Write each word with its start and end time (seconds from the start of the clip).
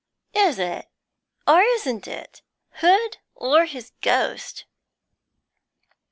'Is 0.33 0.57
it? 0.57 0.87
Or 1.45 1.61
isn't 1.61 2.07
it? 2.07 2.41
Hood, 2.71 3.17
or 3.35 3.65
his 3.65 3.91
ghost?' 4.01 4.65